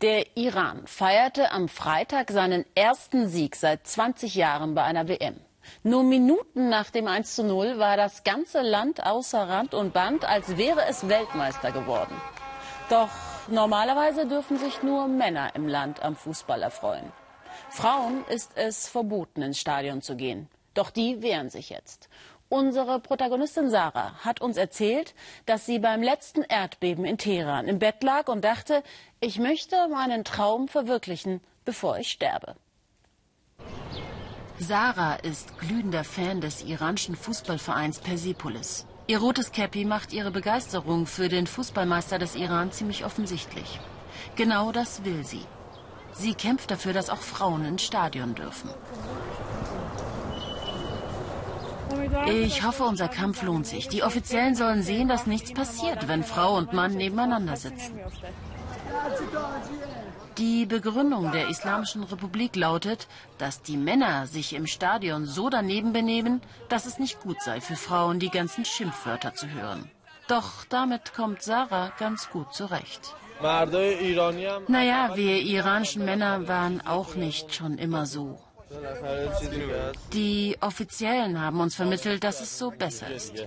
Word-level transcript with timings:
Der 0.00 0.36
Iran 0.36 0.86
feierte 0.86 1.52
am 1.52 1.68
Freitag 1.68 2.30
seinen 2.30 2.64
ersten 2.74 3.28
Sieg 3.28 3.54
seit 3.54 3.86
20 3.86 4.34
Jahren 4.34 4.74
bei 4.74 4.82
einer 4.82 5.08
WM. 5.08 5.40
Nur 5.82 6.02
Minuten 6.02 6.68
nach 6.68 6.90
dem 6.90 7.06
1 7.06 7.36
zu 7.36 7.44
0 7.44 7.78
war 7.78 7.96
das 7.96 8.24
ganze 8.24 8.60
Land 8.60 9.06
außer 9.06 9.48
Rand 9.48 9.72
und 9.72 9.94
Band, 9.94 10.24
als 10.24 10.56
wäre 10.56 10.84
es 10.88 11.08
Weltmeister 11.08 11.70
geworden. 11.70 12.20
Doch 12.90 13.08
normalerweise 13.48 14.26
dürfen 14.26 14.58
sich 14.58 14.82
nur 14.82 15.06
Männer 15.06 15.54
im 15.54 15.68
Land 15.68 16.02
am 16.02 16.16
Fußball 16.16 16.60
erfreuen. 16.62 17.12
Frauen 17.70 18.24
ist 18.28 18.50
es 18.56 18.88
verboten, 18.88 19.42
ins 19.42 19.60
Stadion 19.60 20.02
zu 20.02 20.16
gehen. 20.16 20.48
Doch 20.74 20.90
die 20.90 21.22
wehren 21.22 21.50
sich 21.50 21.70
jetzt. 21.70 22.08
Unsere 22.48 23.00
Protagonistin 23.00 23.70
Sarah 23.70 24.14
hat 24.24 24.40
uns 24.40 24.56
erzählt, 24.56 25.14
dass 25.46 25.66
sie 25.66 25.78
beim 25.78 26.02
letzten 26.02 26.42
Erdbeben 26.42 27.04
in 27.04 27.18
Teheran 27.18 27.66
im 27.66 27.78
Bett 27.78 28.02
lag 28.02 28.28
und 28.28 28.44
dachte, 28.44 28.82
ich 29.20 29.38
möchte 29.38 29.88
meinen 29.88 30.24
Traum 30.24 30.68
verwirklichen, 30.68 31.40
bevor 31.64 31.98
ich 31.98 32.10
sterbe. 32.10 32.54
Sarah 34.58 35.16
ist 35.16 35.58
glühender 35.58 36.04
Fan 36.04 36.40
des 36.40 36.62
iranischen 36.62 37.16
Fußballvereins 37.16 37.98
Persepolis. 38.00 38.86
Ihr 39.06 39.18
rotes 39.18 39.50
Käppi 39.50 39.84
macht 39.84 40.12
ihre 40.12 40.30
Begeisterung 40.30 41.06
für 41.06 41.28
den 41.28 41.46
Fußballmeister 41.46 42.18
des 42.18 42.36
Iran 42.36 42.70
ziemlich 42.70 43.04
offensichtlich. 43.04 43.80
Genau 44.36 44.70
das 44.70 45.04
will 45.04 45.24
sie. 45.24 45.44
Sie 46.12 46.34
kämpft 46.34 46.70
dafür, 46.70 46.92
dass 46.92 47.10
auch 47.10 47.18
Frauen 47.18 47.64
ins 47.64 47.82
Stadion 47.82 48.34
dürfen. 48.34 48.70
Ich 52.26 52.62
hoffe, 52.62 52.84
unser 52.84 53.08
Kampf 53.08 53.42
lohnt 53.42 53.66
sich. 53.66 53.88
Die 53.88 54.02
Offiziellen 54.02 54.54
sollen 54.54 54.82
sehen, 54.82 55.08
dass 55.08 55.26
nichts 55.26 55.52
passiert, 55.52 56.08
wenn 56.08 56.24
Frau 56.24 56.56
und 56.56 56.72
Mann 56.72 56.94
nebeneinander 56.94 57.56
sitzen. 57.56 57.98
Die 60.38 60.66
Begründung 60.66 61.30
der 61.30 61.48
Islamischen 61.48 62.02
Republik 62.02 62.56
lautet, 62.56 63.06
dass 63.38 63.62
die 63.62 63.76
Männer 63.76 64.26
sich 64.26 64.54
im 64.54 64.66
Stadion 64.66 65.26
so 65.26 65.48
daneben 65.48 65.92
benehmen, 65.92 66.40
dass 66.68 66.86
es 66.86 66.98
nicht 66.98 67.20
gut 67.20 67.40
sei 67.40 67.60
für 67.60 67.76
Frauen, 67.76 68.18
die 68.18 68.30
ganzen 68.30 68.64
Schimpfwörter 68.64 69.34
zu 69.34 69.48
hören. 69.48 69.88
Doch 70.26 70.64
damit 70.68 71.14
kommt 71.14 71.42
Sarah 71.42 71.92
ganz 71.98 72.30
gut 72.30 72.52
zurecht. 72.52 73.14
Naja, 73.40 75.10
wir 75.14 75.42
iranischen 75.42 76.04
Männer 76.04 76.48
waren 76.48 76.84
auch 76.86 77.14
nicht 77.14 77.54
schon 77.54 77.78
immer 77.78 78.06
so. 78.06 78.38
Die 80.12 80.56
Offiziellen 80.60 81.40
haben 81.40 81.60
uns 81.60 81.74
vermittelt, 81.74 82.24
dass 82.24 82.40
es 82.40 82.58
so 82.58 82.70
besser 82.70 83.10
ist. 83.10 83.46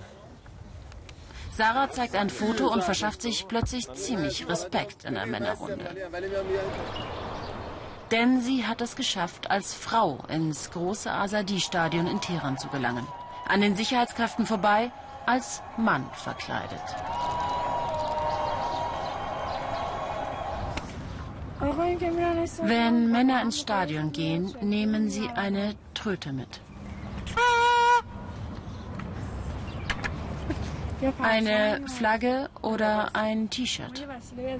Sarah 1.52 1.90
zeigt 1.90 2.14
ein 2.14 2.30
Foto 2.30 2.68
und 2.68 2.84
verschafft 2.84 3.20
sich 3.20 3.48
plötzlich 3.48 3.92
ziemlich 3.92 4.48
Respekt 4.48 5.04
in 5.04 5.14
der 5.14 5.26
Männerrunde. 5.26 5.84
Denn 8.10 8.40
sie 8.40 8.64
hat 8.64 8.80
es 8.80 8.96
geschafft, 8.96 9.50
als 9.50 9.74
Frau 9.74 10.18
ins 10.28 10.70
große 10.70 11.10
Azadi-Stadion 11.10 12.06
in 12.06 12.20
Teheran 12.20 12.58
zu 12.58 12.68
gelangen. 12.68 13.06
An 13.46 13.60
den 13.60 13.76
Sicherheitskräften 13.76 14.46
vorbei, 14.46 14.92
als 15.26 15.62
Mann 15.76 16.08
verkleidet. 16.14 16.80
Wenn 21.60 23.10
Männer 23.10 23.42
ins 23.42 23.58
Stadion 23.60 24.12
gehen, 24.12 24.54
nehmen 24.60 25.10
sie 25.10 25.28
eine 25.28 25.74
Tröte 25.94 26.32
mit. 26.32 26.60
Eine 31.22 31.80
Flagge 31.86 32.48
oder 32.60 33.14
ein 33.14 33.50
T-Shirt. 33.50 34.06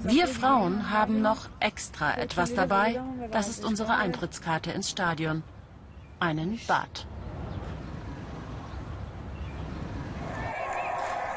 Wir 0.03 0.27
Frauen 0.27 0.89
haben 0.89 1.21
noch 1.21 1.49
extra 1.59 2.17
etwas 2.17 2.53
dabei. 2.53 3.01
Das 3.31 3.49
ist 3.49 3.65
unsere 3.65 3.95
Eintrittskarte 3.95 4.71
ins 4.71 4.89
Stadion. 4.89 5.43
Einen 6.19 6.59
Bart. 6.67 7.07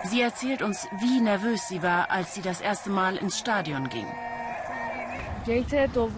Sie 0.04 0.20
erzählt 0.20 0.62
uns, 0.62 0.88
wie 1.00 1.20
nervös 1.20 1.68
sie 1.68 1.82
war, 1.82 2.10
als 2.10 2.34
sie 2.34 2.42
das 2.42 2.60
erste 2.60 2.90
Mal 2.90 3.16
ins 3.16 3.38
Stadion 3.38 3.88
ging. 3.88 4.06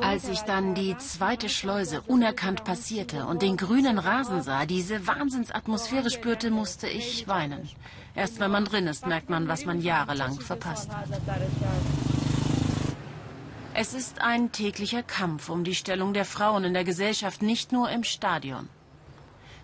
Als 0.02 0.28
ich 0.28 0.40
dann 0.40 0.74
die 0.74 0.96
zweite 0.98 1.48
Schleuse 1.48 2.02
unerkannt 2.02 2.64
passierte 2.64 3.26
und 3.26 3.40
den 3.40 3.56
grünen 3.56 3.98
Rasen 3.98 4.42
sah, 4.42 4.66
diese 4.66 5.06
Wahnsinnsatmosphäre 5.06 6.10
spürte, 6.10 6.50
musste 6.50 6.88
ich 6.88 7.26
weinen. 7.26 7.68
Erst 8.14 8.38
wenn 8.38 8.50
man 8.50 8.66
drin 8.66 8.86
ist, 8.86 9.06
merkt 9.06 9.30
man, 9.30 9.48
was 9.48 9.64
man 9.64 9.80
jahrelang 9.80 10.38
verpasst. 10.40 10.90
Es 13.72 13.94
ist 13.94 14.20
ein 14.20 14.52
täglicher 14.52 15.02
Kampf 15.02 15.48
um 15.48 15.64
die 15.64 15.74
Stellung 15.74 16.12
der 16.12 16.26
Frauen 16.26 16.64
in 16.64 16.74
der 16.74 16.84
Gesellschaft, 16.84 17.40
nicht 17.40 17.72
nur 17.72 17.90
im 17.90 18.04
Stadion. 18.04 18.68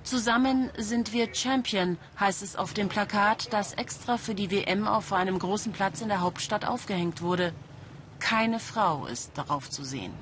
Zusammen 0.02 0.70
sind 0.78 1.12
wir 1.12 1.34
Champion, 1.34 1.98
heißt 2.18 2.42
es 2.42 2.56
auf 2.56 2.72
dem 2.72 2.88
Plakat, 2.88 3.52
das 3.52 3.74
extra 3.74 4.16
für 4.16 4.34
die 4.34 4.50
WM 4.50 4.88
auf 4.88 5.12
einem 5.12 5.38
großen 5.38 5.72
Platz 5.72 6.00
in 6.00 6.08
der 6.08 6.22
Hauptstadt 6.22 6.66
aufgehängt 6.66 7.20
wurde. 7.20 7.52
Keine 8.20 8.60
Frau 8.60 9.06
ist 9.06 9.32
darauf 9.36 9.68
zu 9.68 9.84
sehen. 9.84 10.14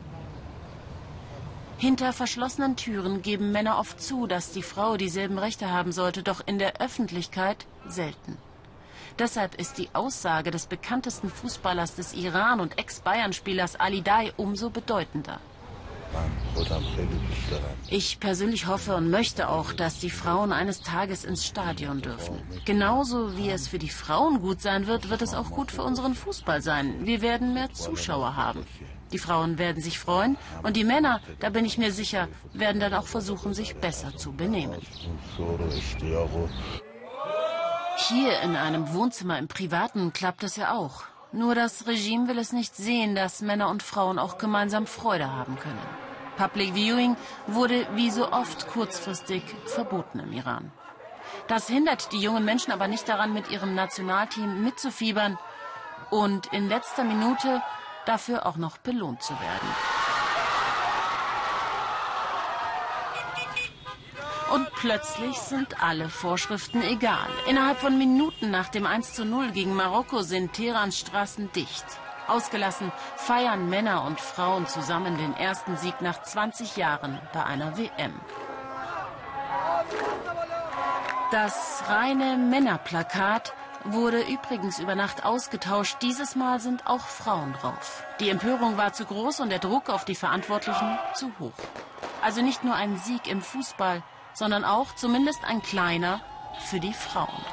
Hinter 1.76 2.12
verschlossenen 2.12 2.75
Türen 2.75 3.22
geben 3.22 3.53
Männer 3.53 3.78
oft 3.78 4.00
zu, 4.00 4.26
dass 4.26 4.50
die 4.50 4.62
Frau 4.62 4.97
dieselben 4.97 5.38
Rechte 5.38 5.70
haben 5.70 5.92
sollte, 5.92 6.22
doch 6.22 6.41
in 6.44 6.59
der 6.59 6.81
Öffentlichkeit 6.81 7.66
selten. 7.86 8.36
Deshalb 9.19 9.54
ist 9.56 9.78
die 9.78 9.88
Aussage 9.92 10.50
des 10.50 10.66
bekanntesten 10.66 11.28
Fußballers 11.28 11.94
des 11.97 12.14
Iran 12.14 12.60
und 12.60 12.78
Ex-Bayern-Spielers 12.78 13.76
Ali 13.76 14.03
Dai 14.03 14.32
umso 14.36 14.70
bedeutender. 14.70 15.41
Ich 17.88 18.20
persönlich 18.20 18.66
hoffe 18.66 18.94
und 18.94 19.10
möchte 19.10 19.48
auch, 19.48 19.72
dass 19.72 19.98
die 19.98 20.10
Frauen 20.10 20.52
eines 20.52 20.80
Tages 20.82 21.24
ins 21.24 21.46
Stadion 21.46 22.02
dürfen. 22.02 22.42
Genauso 22.64 23.36
wie 23.36 23.50
es 23.50 23.69
für 23.69 23.78
die 23.78 23.88
Frauen 23.88 24.41
gut 24.41 24.60
sein 24.60 24.86
wird, 24.86 25.10
wird 25.10 25.22
es 25.22 25.34
auch 25.34 25.50
gut 25.50 25.70
für 25.70 25.82
unseren 25.82 26.14
Fußball 26.14 26.62
sein. 26.62 27.06
Wir 27.06 27.22
werden 27.22 27.54
mehr 27.54 27.72
Zuschauer 27.72 28.36
haben. 28.36 28.64
Die 29.12 29.18
Frauen 29.18 29.58
werden 29.58 29.82
sich 29.82 29.98
freuen 29.98 30.36
und 30.62 30.76
die 30.76 30.84
Männer, 30.84 31.20
da 31.41 31.48
bin 31.48 31.64
ich 31.64 31.78
mir 31.78 31.92
sicher, 31.92 32.28
werden 32.52 32.80
dann 32.80 32.92
auch 32.94 33.06
versuchen, 33.06 33.54
sich 33.54 33.76
besser 33.76 34.14
zu 34.16 34.32
benehmen. 34.32 34.80
Hier 37.97 38.41
in 38.42 38.54
einem 38.54 38.92
Wohnzimmer 38.92 39.38
im 39.38 39.48
Privaten 39.48 40.12
klappt 40.12 40.44
es 40.44 40.56
ja 40.56 40.74
auch. 40.74 41.04
Nur 41.32 41.54
das 41.54 41.86
Regime 41.86 42.28
will 42.28 42.38
es 42.38 42.52
nicht 42.52 42.74
sehen, 42.76 43.14
dass 43.14 43.42
Männer 43.42 43.68
und 43.68 43.82
Frauen 43.82 44.18
auch 44.18 44.38
gemeinsam 44.38 44.86
Freude 44.86 45.30
haben 45.30 45.56
können. 45.56 46.07
Public 46.38 46.72
Viewing 46.75 47.16
wurde 47.49 47.84
wie 47.94 48.12
so 48.12 48.31
oft 48.31 48.69
kurzfristig 48.69 49.43
verboten 49.66 50.21
im 50.21 50.32
Iran. 50.32 50.71
Das 51.49 51.66
hindert 51.66 52.12
die 52.12 52.21
jungen 52.21 52.44
Menschen 52.44 52.72
aber 52.72 52.87
nicht 52.87 53.09
daran, 53.09 53.34
mit 53.34 53.50
ihrem 53.50 53.75
Nationalteam 53.75 54.62
mitzufiebern 54.62 55.37
und 56.10 56.47
in 56.53 56.69
letzter 56.69 57.03
Minute 57.03 57.60
dafür 58.06 58.47
auch 58.47 58.56
noch 58.56 58.78
belohnt 58.78 59.21
zu 59.21 59.32
werden. 59.32 59.69
Und 64.54 64.71
plötzlich 64.75 65.37
sind 65.38 65.82
alle 65.82 66.09
Vorschriften 66.09 66.82
egal. 66.82 67.28
Innerhalb 67.48 67.78
von 67.78 67.98
Minuten 67.98 68.50
nach 68.50 68.69
dem 68.69 68.87
1 68.87 69.12
zu 69.12 69.25
0 69.25 69.50
gegen 69.50 69.75
Marokko 69.75 70.22
sind 70.22 70.53
Teherans 70.53 70.98
Straßen 70.98 71.50
dicht. 71.53 71.84
Ausgelassen 72.28 72.93
feiern 73.16 73.69
Männer 73.69 74.05
und 74.05 74.21
Frauen 74.21 74.66
zusammen 74.66 75.16
den 75.16 75.37
ersten 75.37 75.77
Sieg 75.77 76.00
nach 76.00 76.22
20 76.22 76.77
Jahren 76.77 77.21
bei 77.33 77.44
einer 77.44 77.77
WM. 77.77 78.21
Das 81.31 81.83
reine 81.89 82.37
Männerplakat 82.37 83.53
wurde 83.84 84.22
übrigens 84.22 84.78
über 84.78 84.94
Nacht 84.94 85.25
ausgetauscht. 85.25 85.99
Dieses 86.03 86.37
Mal 86.37 86.61
sind 86.61 86.87
auch 86.87 87.00
Frauen 87.00 87.53
drauf. 87.55 88.05
Die 88.21 88.31
Empörung 88.31 88.77
war 88.77 88.93
zu 88.93 89.05
groß 89.05 89.41
und 89.41 89.50
der 89.50 89.59
Druck 89.59 89.91
auf 89.91 90.04
die 90.04 90.15
Verantwortlichen 90.15 90.98
zu 91.15 91.31
hoch. 91.39 91.53
Also 92.22 92.42
nicht 92.42 92.65
nur 92.65 92.74
ein 92.74 92.97
Sieg 92.97 93.27
im 93.28 93.42
Fußball, 93.42 94.03
sondern 94.33 94.65
auch 94.65 94.95
zumindest 94.95 95.45
ein 95.45 95.63
kleiner 95.63 96.21
für 96.60 96.81
die 96.81 96.92
Frauen. 96.92 97.45